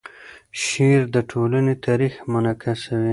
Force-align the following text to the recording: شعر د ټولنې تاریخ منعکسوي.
شعر 0.63 1.01
د 1.15 1.17
ټولنې 1.31 1.75
تاریخ 1.87 2.13
منعکسوي. 2.31 3.09